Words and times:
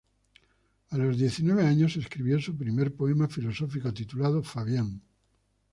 A 0.89 0.97
los 0.97 1.15
diecinueve 1.19 1.63
años 1.67 1.95
escribió 1.95 2.41
su 2.41 2.57
primer 2.57 2.91
poema 2.95 3.27
filosófico, 3.27 3.93
titulado 3.93 4.41
"Fabián". 4.41 4.99